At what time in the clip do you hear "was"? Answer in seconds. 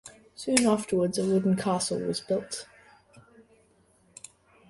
1.99-2.21